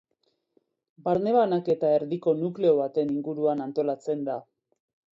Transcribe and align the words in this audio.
Barne-banaketa 1.07 1.93
erdiko 1.99 2.35
nukleo 2.41 2.75
baten 2.83 3.15
inguruan 3.19 3.65
antolatzen 3.71 4.29
da. 4.33 4.43